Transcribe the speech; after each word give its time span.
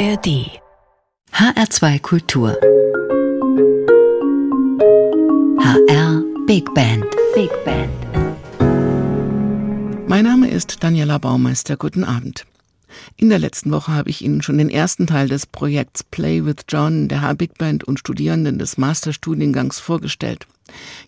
ARD 0.00 0.48
HR2 1.30 2.00
Kultur 2.00 2.56
HR 5.58 6.22
Big 6.46 6.72
Band 6.72 7.04
Big 7.34 7.50
Band 7.66 7.90
Mein 10.08 10.24
Name 10.24 10.48
ist 10.48 10.82
Daniela 10.82 11.18
Baumeister. 11.18 11.76
Guten 11.76 12.04
Abend. 12.04 12.46
In 13.18 13.28
der 13.28 13.38
letzten 13.38 13.72
Woche 13.72 13.92
habe 13.92 14.08
ich 14.08 14.24
Ihnen 14.24 14.40
schon 14.40 14.56
den 14.56 14.70
ersten 14.70 15.06
Teil 15.06 15.28
des 15.28 15.44
Projekts 15.44 16.02
Play 16.02 16.46
with 16.46 16.64
John 16.66 17.08
der 17.08 17.20
H 17.20 17.34
Big 17.34 17.58
Band 17.58 17.84
und 17.84 17.98
Studierenden 17.98 18.58
des 18.58 18.78
Masterstudiengangs 18.78 19.80
vorgestellt. 19.80 20.46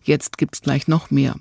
Jetzt 0.04 0.36
gibt's 0.36 0.60
gleich 0.60 0.86
noch 0.86 1.10
mehr. 1.10 1.36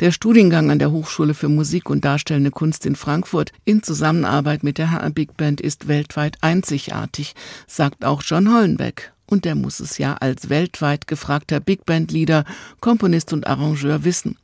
Der 0.00 0.12
Studiengang 0.12 0.70
an 0.70 0.78
der 0.78 0.90
Hochschule 0.90 1.34
für 1.34 1.48
Musik 1.48 1.90
und 1.90 2.04
Darstellende 2.04 2.50
Kunst 2.50 2.86
in 2.86 2.96
Frankfurt 2.96 3.52
in 3.64 3.82
Zusammenarbeit 3.82 4.62
mit 4.62 4.78
der 4.78 4.90
HR 4.90 5.10
Big 5.10 5.36
Band 5.36 5.60
ist 5.60 5.88
weltweit 5.88 6.38
einzigartig, 6.40 7.34
sagt 7.66 8.04
auch 8.04 8.22
John 8.22 8.52
Hollenbeck. 8.52 9.12
Und 9.26 9.44
der 9.44 9.54
muss 9.54 9.78
es 9.78 9.98
ja 9.98 10.14
als 10.14 10.48
weltweit 10.48 11.06
gefragter 11.06 11.60
Big 11.60 11.86
Band 11.86 12.10
Leader, 12.10 12.44
Komponist 12.80 13.32
und 13.32 13.46
Arrangeur 13.46 14.04
wissen. 14.04 14.38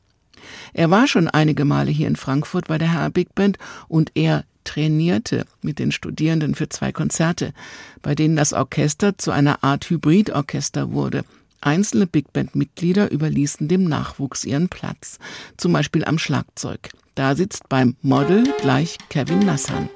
Er 0.73 0.89
war 0.91 1.07
schon 1.07 1.27
einige 1.27 1.65
Male 1.65 1.91
hier 1.91 2.07
in 2.07 2.15
Frankfurt 2.15 2.67
bei 2.67 2.77
der 2.77 2.93
HR 2.93 3.09
Big 3.09 3.35
Band 3.35 3.57
und 3.87 4.11
er 4.15 4.45
trainierte 4.63 5.45
mit 5.61 5.79
den 5.79 5.91
Studierenden 5.91 6.55
für 6.55 6.69
zwei 6.69 6.91
Konzerte, 6.91 7.53
bei 8.01 8.15
denen 8.15 8.35
das 8.35 8.53
Orchester 8.53 9.17
zu 9.17 9.31
einer 9.31 9.63
Art 9.63 9.89
Hybridorchester 9.89 10.91
wurde. 10.91 11.23
Einzelne 11.61 12.07
Big 12.07 12.33
Band-Mitglieder 12.33 13.11
überließen 13.11 13.67
dem 13.67 13.85
Nachwuchs 13.85 14.43
ihren 14.43 14.69
Platz, 14.69 15.19
zum 15.57 15.73
Beispiel 15.73 16.05
am 16.05 16.17
Schlagzeug. 16.17 16.89
Da 17.15 17.35
sitzt 17.35 17.67
beim 17.69 17.95
Model 18.01 18.43
gleich 18.61 18.97
Kevin 19.09 19.39
Nassan. 19.39 19.89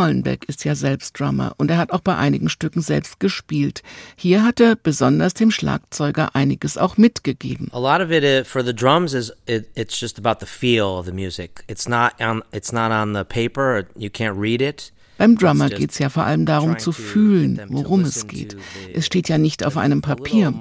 Hollenbeck 0.00 0.46
ist 0.48 0.64
ja 0.64 0.74
selbst 0.74 1.20
Drummer 1.20 1.54
und 1.58 1.70
er 1.70 1.76
hat 1.76 1.92
auch 1.92 2.00
bei 2.00 2.16
einigen 2.16 2.48
Stücken 2.48 2.80
selbst 2.80 3.20
gespielt. 3.20 3.82
Hier 4.16 4.42
hat 4.42 4.58
er 4.58 4.74
besonders 4.74 5.34
dem 5.34 5.50
Schlagzeuger 5.50 6.34
einiges 6.34 6.78
auch 6.78 6.96
mitgegeben. 6.96 7.68
A 7.72 7.78
lot 7.78 8.00
of 8.00 8.10
it 8.10 8.24
uh, 8.24 8.44
for 8.44 8.64
the 8.64 8.74
drums 8.74 9.12
is 9.12 9.32
it, 9.46 9.68
it's 9.74 10.00
just 10.00 10.18
about 10.18 10.40
the 10.40 10.46
feel 10.46 10.98
of 10.98 11.04
the 11.04 11.12
music. 11.12 11.64
It's 11.68 11.86
not 11.86 12.14
on 12.20 12.42
it's 12.52 12.72
not 12.72 12.90
on 12.90 13.12
the 13.12 13.24
paper. 13.24 13.86
You 13.94 14.10
can't 14.10 14.38
read 14.38 14.62
it. 14.62 14.90
Beim 15.20 15.36
Drummer 15.36 15.68
geht 15.68 15.90
es 15.90 15.98
ja 15.98 16.08
vor 16.08 16.24
allem 16.24 16.46
darum 16.46 16.78
zu 16.78 16.92
fühlen, 16.92 17.60
worum 17.68 18.04
es 18.04 18.26
geht. 18.26 18.56
Es 18.94 19.04
steht 19.04 19.28
ja 19.28 19.36
nicht 19.36 19.66
auf 19.66 19.76
einem 19.76 20.00
Papier. 20.00 20.54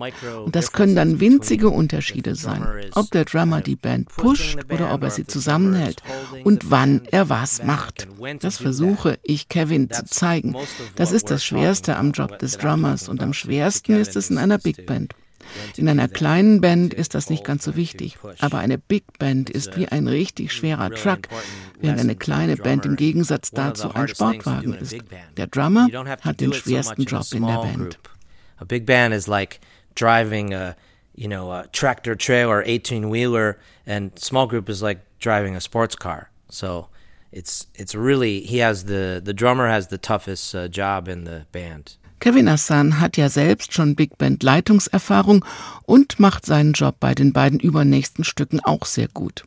Und 0.43 0.53
das 0.53 0.73
können 0.73 0.97
dann 0.97 1.21
winzige 1.21 1.69
Unterschiede 1.69 2.35
sein, 2.35 2.67
ob 2.93 3.09
der 3.11 3.23
Drummer 3.23 3.61
die 3.61 3.77
Band 3.77 4.09
pusht 4.09 4.59
oder 4.69 4.93
ob 4.93 5.03
er 5.03 5.11
sie 5.11 5.25
zusammenhält 5.25 6.03
und 6.43 6.69
wann 6.69 7.03
er 7.09 7.29
was 7.29 7.63
macht. 7.63 8.09
Das 8.41 8.57
versuche 8.57 9.17
ich 9.23 9.47
Kevin 9.47 9.89
zu 9.89 10.03
zeigen. 10.03 10.53
Das 10.97 11.13
ist 11.13 11.31
das 11.31 11.45
Schwerste 11.45 11.95
am 11.95 12.11
Job 12.11 12.37
des 12.39 12.57
Drummers 12.57 13.07
und 13.07 13.23
am 13.23 13.31
schwersten 13.31 13.93
ist 13.93 14.17
es 14.17 14.29
in 14.29 14.37
einer 14.37 14.57
Big 14.57 14.85
Band. 14.85 15.15
In 15.77 15.87
einer 15.89 16.07
kleinen 16.07 16.61
Band 16.61 16.93
ist 16.93 17.15
das 17.15 17.29
nicht 17.29 17.43
ganz 17.43 17.63
so 17.63 17.75
wichtig, 17.75 18.17
aber 18.39 18.59
eine 18.59 18.77
Big 18.77 19.17
Band 19.17 19.49
ist 19.49 19.77
wie 19.77 19.87
ein 19.87 20.07
richtig 20.07 20.53
schwerer 20.53 20.89
Truck, 20.91 21.27
während 21.79 21.99
eine 21.99 22.15
kleine 22.15 22.55
Band 22.57 22.85
im 22.85 22.95
Gegensatz 22.95 23.51
dazu 23.51 23.93
ein 23.93 24.07
Sportwagen 24.07 24.73
ist. 24.73 24.95
Der 25.37 25.47
Drummer 25.47 25.87
hat 26.21 26.41
den 26.41 26.53
schwersten 26.53 27.03
Job 27.03 27.25
in 27.33 27.45
der 27.45 27.57
Band. 27.57 27.99
A 28.61 28.65
big 28.65 28.85
band 28.85 29.13
is 29.13 29.27
like 29.27 29.59
driving 29.95 30.53
a, 30.53 30.75
you 31.15 31.27
know, 31.27 31.51
a 31.51 31.67
tractor 31.71 32.15
trailer, 32.15 32.61
18 32.65 33.09
wheeler, 33.09 33.57
and 33.85 34.17
small 34.19 34.47
group 34.47 34.69
is 34.69 34.81
like 34.81 34.99
driving 35.19 35.55
a 35.55 35.61
sports 35.61 35.95
car. 35.95 36.29
So 36.49 36.89
it's 37.31 37.67
it's 37.75 37.95
really 37.95 38.41
he 38.41 38.57
has 38.57 38.85
the 38.85 39.21
the 39.23 39.33
drummer 39.33 39.67
has 39.67 39.87
the 39.87 39.97
toughest 39.97 40.53
uh, 40.53 40.67
job 40.67 41.07
in 41.07 41.23
the 41.23 41.45
band. 41.51 41.95
Kevin 42.19 42.49
Hassan 42.49 42.99
hat 42.99 43.17
ja 43.17 43.29
selbst 43.29 43.73
schon 43.73 43.95
Big 43.95 44.17
Band 44.17 44.43
Leitungserfahrung 44.43 45.45
und 45.83 46.19
macht 46.19 46.45
seinen 46.45 46.73
Job 46.73 46.95
bei 46.99 47.15
den 47.15 47.33
beiden 47.33 47.59
übernächsten 47.59 48.23
Stücken 48.23 48.59
auch 48.59 48.85
sehr 48.85 49.07
gut. 49.07 49.45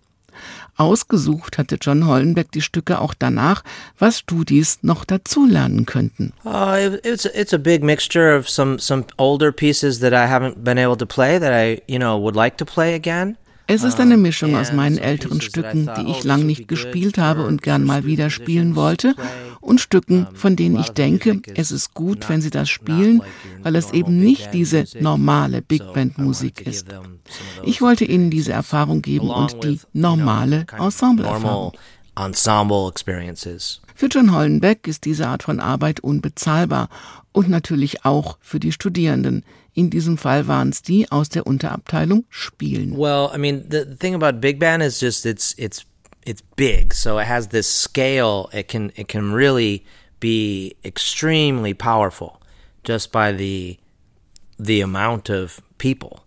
Ausgesucht 0.77 1.59
hatte 1.59 1.77
John 1.81 2.07
Hollenbeck 2.07 2.51
die 2.51 2.63
Stücke 2.63 3.01
auch 3.01 3.15
danach, 3.15 3.63
was 3.99 4.21
Studis 4.21 4.79
noch 4.83 5.05
dazulernen 5.05 5.85
könnten. 5.85 6.33
Uh, 6.45 6.97
it's 7.05 7.27
it's 7.27 7.53
a 7.53 7.59
big 7.59 7.83
mixture 7.83 8.37
of 8.37 8.49
some 8.49 8.79
some 8.79 9.05
older 9.19 9.53
pieces 9.53 10.01
that 10.01 10.13
I 10.13 10.27
haven't 10.27 10.65
been 10.65 10.79
able 10.79 10.97
to 10.97 11.07
play 11.07 11.39
that 11.39 11.53
I 11.53 11.83
you 11.87 11.99
know 11.99 12.19
would 12.19 12.35
like 12.35 12.57
to 12.57 12.65
play 12.65 12.95
again. 12.95 13.37
Es 13.75 13.85
ist 13.85 13.99
eine 14.01 14.19
Mischung 14.19 14.55
aus 14.55 14.71
meinen 14.71 14.99
älteren 14.99 15.41
Stücken, 15.41 15.89
die 15.97 16.11
ich 16.11 16.25
lang 16.25 16.45
nicht 16.45 16.69
gespielt 16.69 17.17
habe 17.17 17.47
und 17.47 17.63
gern 17.63 17.85
mal 17.85 18.05
wieder 18.05 18.29
spielen 18.29 18.77
wollte, 18.77 19.15
und 19.63 19.81
Stücken, 19.81 20.27
von 20.35 20.57
denen 20.57 20.79
ich 20.79 20.91
denke, 20.91 21.41
es 21.55 21.73
ist 21.73 21.95
gut, 21.95 22.29
wenn 22.29 22.43
sie 22.43 22.51
das 22.51 22.69
spielen, 22.69 23.23
weil 23.63 23.75
es 23.77 23.93
eben 23.93 24.19
nicht 24.19 24.53
diese 24.53 24.85
normale 25.01 25.63
Big 25.63 25.91
Band 25.95 26.19
Musik 26.19 26.67
ist. 26.67 26.89
Ich 27.65 27.81
wollte 27.81 28.05
ihnen 28.05 28.29
diese 28.29 28.53
Erfahrung 28.53 29.01
geben 29.01 29.31
und 29.31 29.65
die 29.65 29.81
normale 29.95 30.67
Ensemble-Erfahrung. 30.79 31.73
Für 33.95 34.07
John 34.09 34.33
Hollenbeck 34.33 34.87
ist 34.87 35.07
diese 35.07 35.29
Art 35.29 35.45
von 35.45 35.61
Arbeit 35.61 36.01
unbezahlbar 36.01 36.91
und 37.33 37.49
natürlich 37.49 38.05
auch 38.05 38.37
für 38.43 38.61
die 38.61 38.73
Studierenden. 38.73 39.45
In 39.75 39.89
diesem 39.89 40.19
Fall 40.19 40.47
waren 40.49 40.69
es 40.69 40.83
die 40.83 41.11
aus 41.11 41.31
der 41.31 41.47
Unterabteilung 41.47 42.25
Spielen. 42.29 42.97
Well, 42.97 43.31
I 43.35 43.39
mean, 43.39 43.65
the, 43.71 43.85
the 43.89 43.97
thing 43.97 44.15
about 44.15 44.41
big 44.41 44.59
band 44.59 44.83
is 44.83 45.01
just 45.01 45.25
it's 45.25 45.55
it's 45.57 45.87
it's 46.27 46.43
big, 46.57 46.93
so 46.93 47.19
it 47.19 47.27
has 47.27 47.49
this 47.49 47.67
scale. 47.67 48.49
It 48.53 48.69
can 48.69 48.93
it 48.97 49.09
can 49.09 49.33
really 49.33 49.85
be 50.21 50.77
extremely 50.85 51.73
powerful 51.75 52.39
just 52.87 53.13
by 53.13 53.33
the 53.33 53.79
the 54.59 54.83
amount 54.83 55.31
of 55.31 55.63
people. 55.79 56.21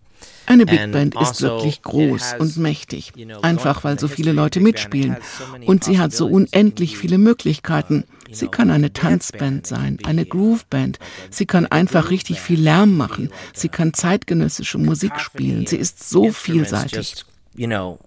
Eine 0.47 0.65
Big 0.65 0.91
Band 0.91 1.15
ist 1.15 1.21
also 1.21 1.47
wirklich 1.47 1.81
groß 1.81 2.35
und 2.37 2.57
mächtig, 2.57 3.13
einfach 3.41 3.83
weil 3.83 3.99
so 3.99 4.07
viele 4.07 4.31
Leute 4.31 4.59
mitspielen. 4.59 5.17
Und 5.65 5.83
sie 5.83 5.97
hat 5.97 6.13
so 6.13 6.27
unendlich 6.27 6.97
viele 6.97 7.17
Möglichkeiten. 7.17 8.05
Sie 8.31 8.47
kann 8.47 8.71
eine 8.71 8.91
Tanzband 8.91 9.67
sein, 9.67 9.99
eine 10.03 10.25
Grooveband. 10.25 10.99
Sie 11.29 11.45
kann 11.45 11.65
einfach 11.65 12.09
richtig 12.09 12.41
viel 12.41 12.59
Lärm 12.59 12.97
machen. 12.97 13.29
Sie 13.53 13.69
kann 13.69 13.93
zeitgenössische 13.93 14.77
Musik 14.77 15.19
spielen. 15.19 15.67
Sie 15.67 15.77
ist 15.77 16.09
so 16.09 16.31
vielseitig. 16.31 17.23
You 17.55 17.67
know, 17.67 17.99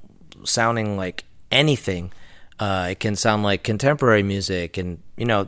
sounding 0.44 0.96
like 0.96 1.24
anything. 1.50 2.10
Uh, 2.60 2.90
it 2.90 3.00
can 3.00 3.14
sound 3.14 3.44
like 3.44 3.62
contemporary 3.62 4.22
music, 4.22 4.76
and 4.76 4.98
you 5.16 5.24
know, 5.24 5.46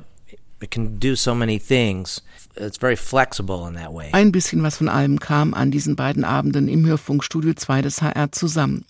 it 0.60 0.70
can 0.70 0.98
do 0.98 1.16
so 1.16 1.34
many 1.34 1.58
things. 1.58 2.22
It's 2.56 2.78
very 2.78 2.96
flexible 2.96 3.66
in 3.66 3.74
that 3.74 3.92
way. 3.92 4.10
Ein 4.12 4.30
bisschen 4.30 4.62
was 4.62 4.76
von 4.76 4.88
allem 4.88 5.18
kam 5.18 5.52
an 5.54 5.70
diesen 5.70 5.96
beiden 5.96 6.24
Abenden 6.24 6.68
im 6.68 6.86
Hörfunkstudio 6.86 7.54
2 7.54 7.82
des 7.82 8.00
HR 8.02 8.30
zusammen. 8.32 8.84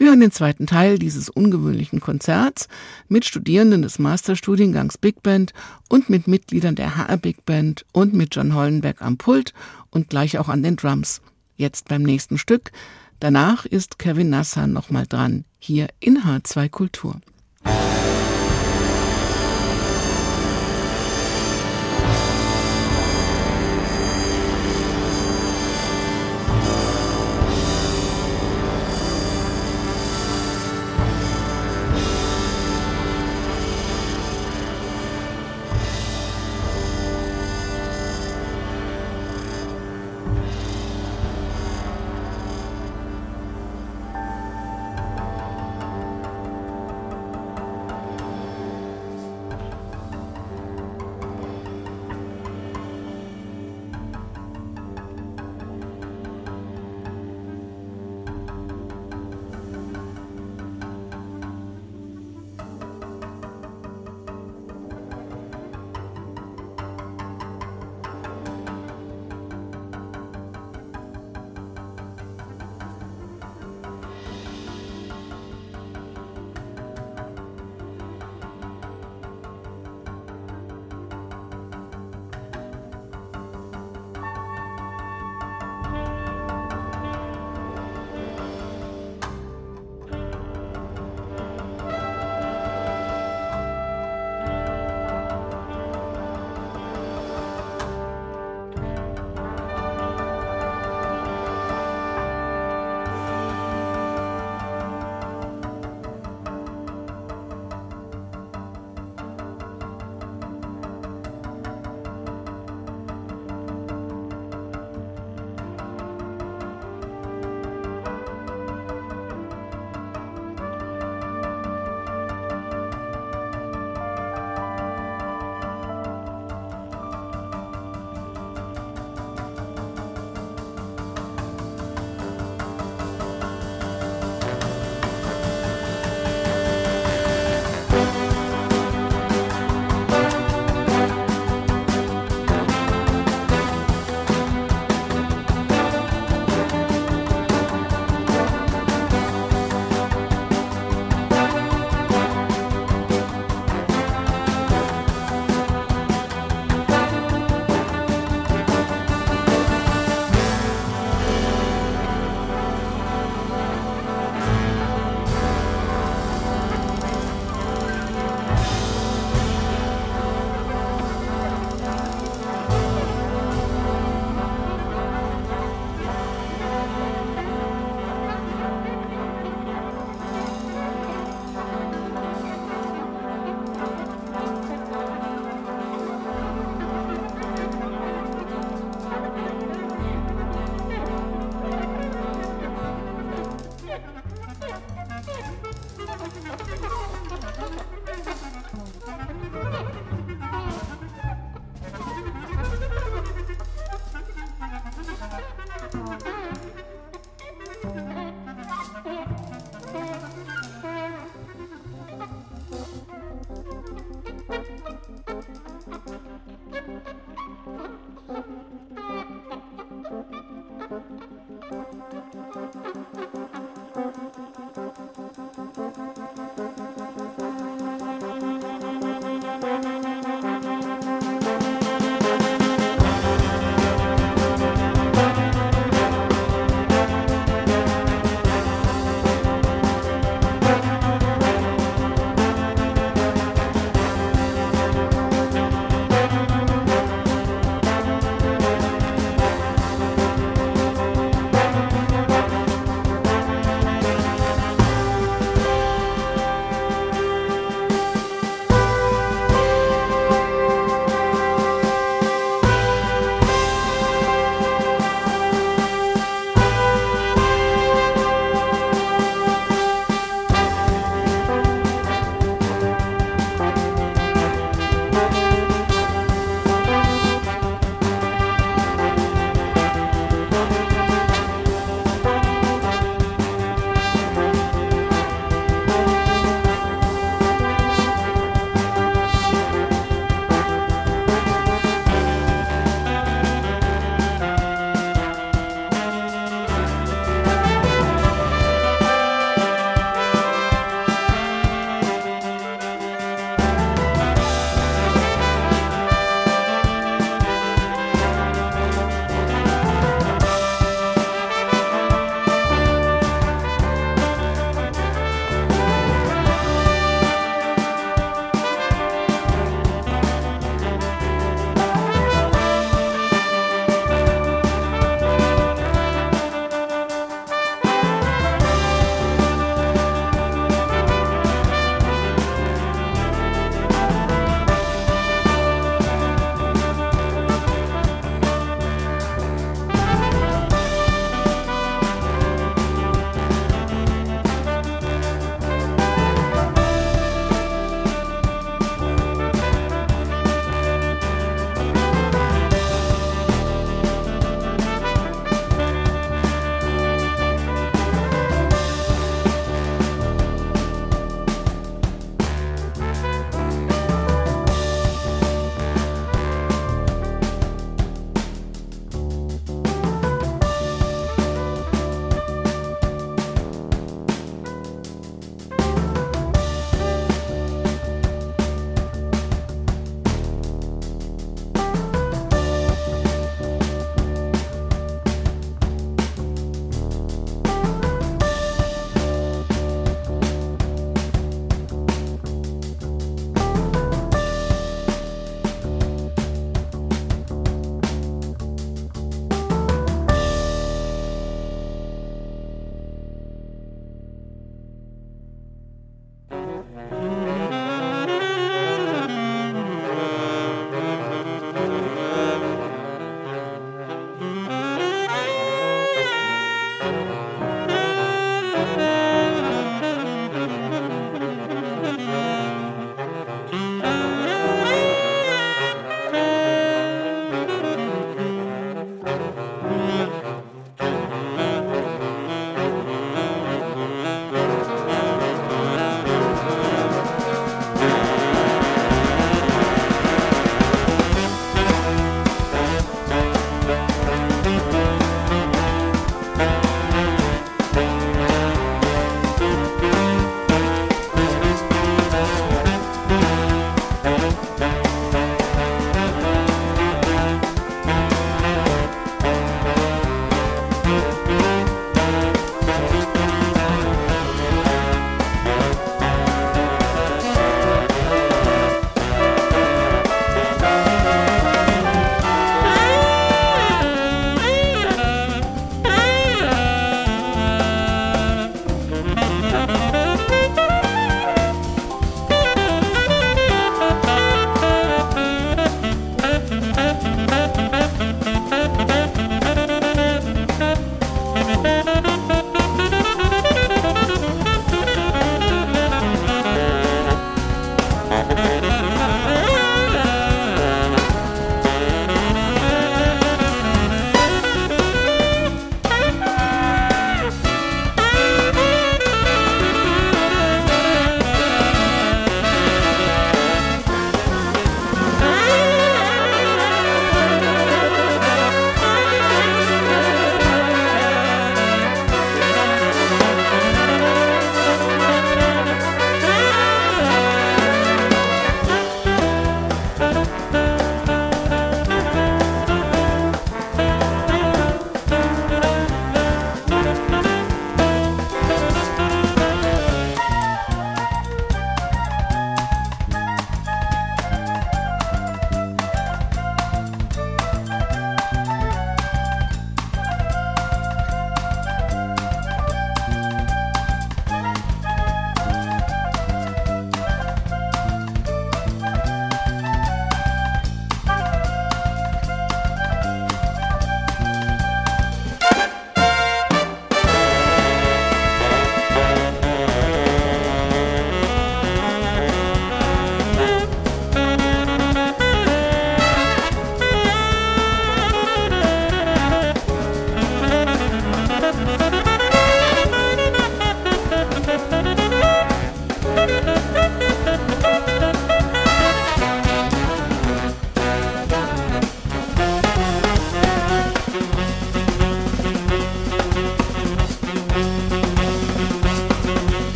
Wir 0.00 0.08
hören 0.08 0.20
den 0.20 0.32
zweiten 0.32 0.66
Teil 0.66 0.98
dieses 0.98 1.28
ungewöhnlichen 1.28 2.00
Konzerts 2.00 2.68
mit 3.08 3.26
Studierenden 3.26 3.82
des 3.82 3.98
Masterstudiengangs 3.98 4.96
Big 4.96 5.22
Band 5.22 5.52
und 5.90 6.08
mit 6.08 6.26
Mitgliedern 6.26 6.74
der 6.74 6.96
HR 6.96 7.18
Big 7.18 7.44
Band 7.44 7.84
und 7.92 8.14
mit 8.14 8.34
John 8.34 8.54
Hollenberg 8.54 9.02
am 9.02 9.18
Pult 9.18 9.52
und 9.90 10.08
gleich 10.08 10.38
auch 10.38 10.48
an 10.48 10.62
den 10.62 10.76
Drums. 10.76 11.20
Jetzt 11.58 11.88
beim 11.88 12.02
nächsten 12.02 12.38
Stück. 12.38 12.72
Danach 13.18 13.66
ist 13.66 13.98
Kevin 13.98 14.30
Nassan 14.30 14.72
nochmal 14.72 15.04
dran, 15.06 15.44
hier 15.58 15.88
in 16.00 16.22
H2 16.22 16.70
Kultur. 16.70 17.20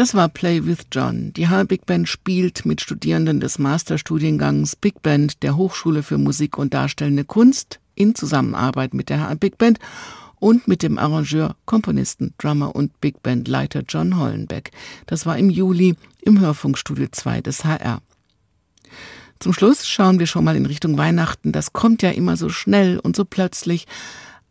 Das 0.00 0.14
war 0.14 0.30
Play 0.30 0.64
with 0.64 0.86
John. 0.90 1.34
Die 1.34 1.48
Haar 1.48 1.66
Big 1.66 1.84
Band 1.84 2.08
spielt 2.08 2.64
mit 2.64 2.80
Studierenden 2.80 3.38
des 3.38 3.58
Masterstudiengangs 3.58 4.74
Big 4.76 5.02
Band 5.02 5.42
der 5.42 5.58
Hochschule 5.58 6.02
für 6.02 6.16
Musik 6.16 6.56
und 6.56 6.72
Darstellende 6.72 7.24
Kunst 7.24 7.80
in 7.96 8.14
Zusammenarbeit 8.14 8.94
mit 8.94 9.10
der 9.10 9.20
Haar 9.20 9.36
Big 9.36 9.58
Band 9.58 9.78
und 10.36 10.66
mit 10.66 10.82
dem 10.82 10.96
Arrangeur, 10.96 11.54
Komponisten, 11.66 12.32
Drummer 12.38 12.74
und 12.74 12.98
Big 13.02 13.22
Band 13.22 13.46
Leiter 13.46 13.82
John 13.86 14.16
Hollenbeck. 14.16 14.70
Das 15.04 15.26
war 15.26 15.36
im 15.36 15.50
Juli 15.50 15.96
im 16.22 16.40
Hörfunkstudio 16.40 17.08
2 17.12 17.42
des 17.42 17.66
HR. 17.66 18.00
Zum 19.38 19.52
Schluss 19.52 19.86
schauen 19.86 20.18
wir 20.18 20.26
schon 20.26 20.44
mal 20.44 20.56
in 20.56 20.64
Richtung 20.64 20.96
Weihnachten. 20.96 21.52
Das 21.52 21.74
kommt 21.74 22.00
ja 22.00 22.08
immer 22.08 22.38
so 22.38 22.48
schnell 22.48 22.98
und 22.98 23.16
so 23.16 23.26
plötzlich. 23.26 23.86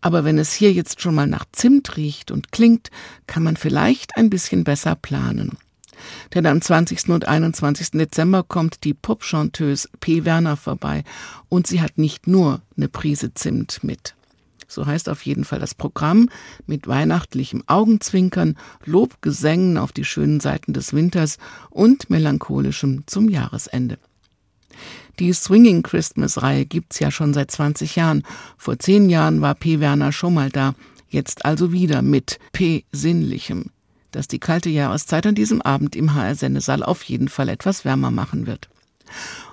Aber 0.02 0.24
wenn 0.24 0.38
es 0.38 0.54
hier 0.54 0.72
jetzt 0.72 1.02
schon 1.02 1.16
mal 1.16 1.28
nach 1.28 1.46
Zimt 1.52 1.98
riecht 1.98 2.32
und 2.32 2.52
klingt, 2.52 2.90
kann 3.28 3.44
man 3.44 3.58
vielleicht 3.58 4.16
ein 4.18 4.30
bisschen 4.30 4.64
besser 4.64 4.96
planen. 4.96 5.58
Denn 6.34 6.46
am 6.46 6.62
20. 6.62 7.10
und 7.10 7.28
21. 7.28 7.92
Dezember 7.92 8.44
kommt 8.44 8.84
die 8.86 8.94
Popchanteuse 8.94 9.90
P. 10.00 10.24
Werner 10.24 10.56
vorbei 10.56 11.04
und 11.50 11.68
sie 11.68 11.82
hat 11.82 11.98
nicht 11.98 12.28
nur 12.28 12.62
eine 12.78 12.88
Prise 12.88 13.34
Zimt 13.34 13.84
mit. 13.84 14.16
So 14.70 14.86
heißt 14.86 15.10
auf 15.10 15.26
jeden 15.26 15.46
Fall 15.46 15.60
das 15.60 15.74
Programm 15.74 16.30
mit 16.68 16.88
weihnachtlichem 16.88 17.64
Augenzwinkern, 17.66 18.56
Lobgesängen 18.86 19.78
auf 19.78 19.92
die 19.92 20.06
schönen 20.06 20.40
Seiten 20.40 20.74
des 20.74 20.94
Winters 20.94 21.38
und 21.72 22.10
melancholischem 22.10 23.04
zum 23.08 23.30
Jahresende. 23.30 23.98
Die 25.20 25.34
Swinging 25.34 25.84
Christmas-Reihe 25.84 26.66
gibt's 26.66 27.00
ja 27.00 27.12
schon 27.12 27.34
seit 27.34 27.52
20 27.52 27.98
Jahren. 27.98 28.24
Vor 28.58 28.80
zehn 28.80 29.10
Jahren 29.10 29.42
war 29.42 29.54
P. 29.54 29.82
Werner 29.82 30.14
schon 30.14 30.34
mal 30.34 30.50
da. 30.50 30.76
Jetzt 31.10 31.44
also 31.44 31.74
wieder 31.74 32.02
mit 32.02 32.40
P. 32.54 32.86
Sinnlichem, 32.94 33.66
das 34.12 34.30
die 34.30 34.40
kalte 34.40 34.70
Jahreszeit 34.70 35.26
an 35.26 35.36
diesem 35.36 35.62
Abend 35.62 35.98
im 35.98 36.14
HR-Sendesaal 36.14 36.84
auf 36.84 37.04
jeden 37.04 37.28
Fall 37.28 37.50
etwas 37.50 37.84
wärmer 37.84 38.12
machen 38.12 38.48
wird. 38.48 38.70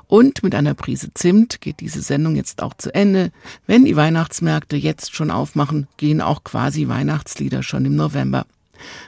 Und 0.06 0.44
mit 0.44 0.54
einer 0.54 0.74
Prise 0.74 1.12
Zimt 1.14 1.60
geht 1.60 1.80
diese 1.80 2.00
Sendung 2.00 2.36
jetzt 2.36 2.62
auch 2.62 2.74
zu 2.74 2.94
Ende. 2.94 3.32
Wenn 3.66 3.84
die 3.84 3.96
Weihnachtsmärkte 3.96 4.76
jetzt 4.76 5.16
schon 5.16 5.32
aufmachen, 5.32 5.88
gehen 5.96 6.20
auch 6.20 6.44
quasi 6.44 6.86
Weihnachtslieder 6.86 7.64
schon 7.64 7.84
im 7.86 7.96
November. 7.96 8.46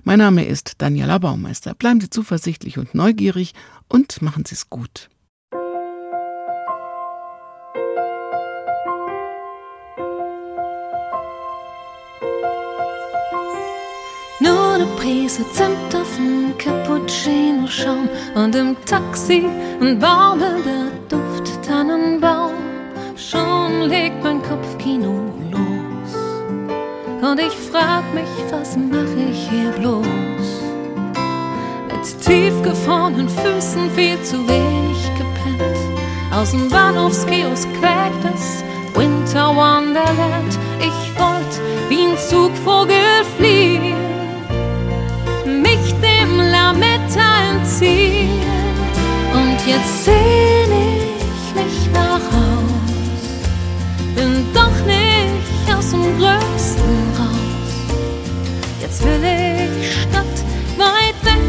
Mein 0.02 0.18
Name 0.18 0.44
ist 0.44 0.72
Daniela 0.78 1.18
Baumeister. 1.18 1.74
Bleiben 1.74 2.00
Sie 2.00 2.10
zuversichtlich 2.10 2.78
und 2.78 2.96
neugierig 2.96 3.54
und 3.86 4.22
machen 4.22 4.44
Sie 4.44 4.56
es 4.56 4.70
gut. 4.70 5.08
Prise 14.96 15.44
Zimt 15.52 15.94
auf 15.94 16.16
dem 16.16 16.56
Cappuccino-Schaum 16.58 18.08
und 18.34 18.54
im 18.54 18.76
Taxi 18.84 19.44
ein 19.80 19.98
baumelnder 19.98 20.92
Duft 21.08 21.62
Tannenbaum. 21.66 22.52
Schon 23.16 23.88
legt 23.88 24.22
mein 24.22 24.40
Kopfkino 24.42 25.32
los 25.50 26.14
und 27.22 27.40
ich 27.40 27.56
frag 27.70 28.04
mich, 28.14 28.28
was 28.50 28.76
mach 28.76 29.12
ich 29.30 29.48
hier 29.50 29.70
bloß? 29.72 30.06
Mit 31.88 32.20
tiefgefrorenen 32.24 33.28
Füßen 33.28 33.90
viel 33.90 34.22
zu 34.22 34.36
wenig 34.48 35.10
gepennt. 35.18 35.78
Aus 36.32 36.52
dem 36.52 36.68
Bahnhofskiosk 36.68 37.68
quäkt 37.80 38.22
das 38.22 38.62
Winter 38.94 39.48
Wonderland. 39.48 40.58
Ich 40.78 41.20
wollt 41.20 41.60
wie 41.88 42.06
ein 42.06 42.18
Zugvogel 42.18 43.24
fliehen 43.36 43.77
Entziehen. 47.80 48.40
Und 49.32 49.56
jetzt 49.64 50.04
sehn 50.04 50.72
ich 50.72 51.54
mich 51.54 51.92
nach 51.92 52.18
Haus, 52.18 53.22
bin 54.16 54.44
doch 54.52 54.84
nicht 54.84 55.76
aus 55.76 55.90
dem 55.90 56.18
Größten 56.18 57.12
raus. 57.16 57.98
Jetzt 58.80 59.04
will 59.04 59.22
ich 59.22 60.02
Stadt 60.02 60.24
weit 60.76 61.24
weg, 61.24 61.40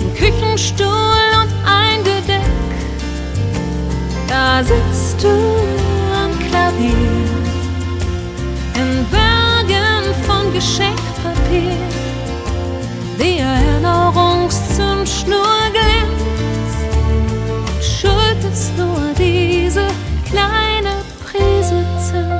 ein 0.00 0.14
Küchenstuhl 0.18 0.86
und 1.40 1.52
ein 1.64 2.04
Gedeck. 2.04 2.42
Da 4.28 4.62
sitzt 4.62 5.22
du 5.22 5.28
am 6.22 6.38
Klavier 6.50 6.92
in 8.74 9.06
Bergen 9.10 10.14
von 10.26 10.52
Geschenkpapier 10.52 11.92
die 15.26 15.30
Erinnerungszündschnur 15.30 15.70
glänzt. 15.72 16.82
Schuld 17.80 18.44
ist 18.52 18.76
nur 18.76 19.12
diese 19.16 19.86
kleine 20.28 21.02
Prise 21.24 21.84
Zimt. 21.98 22.30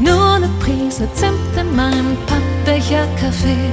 Nur 0.00 0.34
eine 0.34 0.48
Prise 0.60 1.08
Zimt 1.14 1.56
in 1.58 1.76
meinem 1.76 2.16
Pappbecher 2.26 3.06
Kaffee 3.20 3.72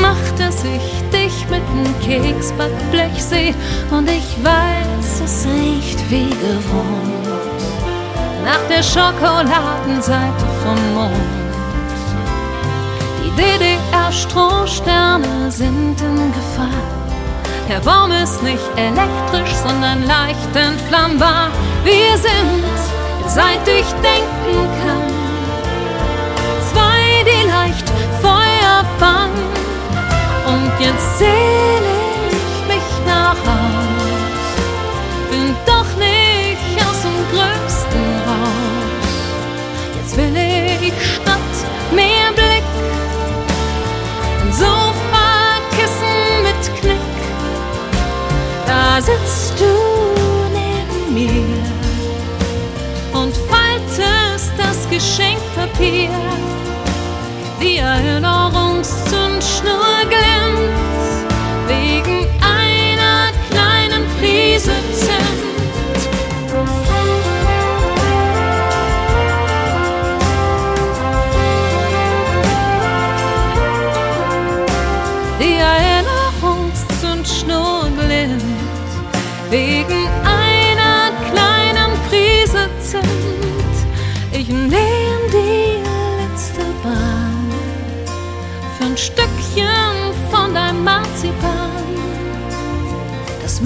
macht, 0.00 0.38
dass 0.38 0.62
ich 0.64 1.02
dich 1.10 1.48
mit 1.48 1.62
nem 1.74 1.94
Keksbackblech 2.00 3.22
seh 3.22 3.54
und 3.90 4.08
ich 4.08 4.36
weiß, 4.44 5.20
es 5.24 5.46
riecht 5.46 6.10
wie 6.10 6.28
gewohnt 6.28 7.35
nach 8.46 8.64
der 8.68 8.82
Schokoladenseite 8.82 10.46
vom 10.62 10.94
Mond. 10.94 11.12
Die 13.20 13.30
DDR-Strohsterne 13.42 15.50
sind 15.50 16.00
in 16.00 16.32
Gefahr. 16.32 16.86
Der 17.68 17.80
Baum 17.80 18.12
ist 18.12 18.40
nicht 18.44 18.62
elektrisch, 18.76 19.52
sondern 19.66 20.06
leicht 20.06 20.54
entflammbar. 20.54 21.50
Wir 21.82 22.16
sind, 22.16 22.62
seit 23.26 23.66
ich 23.66 23.86
denken 24.10 24.68
kann, 24.80 25.12
zwei, 26.70 27.24
die 27.28 27.44
leicht 27.48 27.88
Feuer 28.22 28.84
fangen. 29.00 29.50
Und 30.46 30.70
jetzt 30.78 31.18
sehne 31.18 31.55
Geschenkpapier. 54.96 56.08
Die 57.60 57.76
Erinnerungszündschnur 57.76 60.06
glänzt 60.08 60.35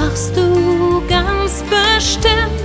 machst 0.01 0.35
du 0.37 1.03
ganz 1.09 1.63
bestimmt, 1.75 2.61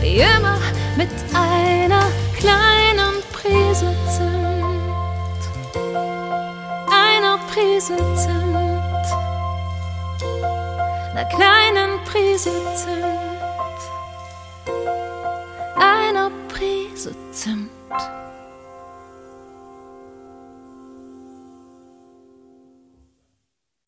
wie 0.00 0.20
immer 0.20 0.58
mit 0.96 1.10
einer 1.34 2.06
kleinen 2.38 3.14
Prise 3.32 3.92
Zimt. 4.14 5.42
Einer 6.88 7.38
Prise 7.52 7.96
Zimt 8.14 8.54
einer 11.14 11.24
kleinen 11.26 11.83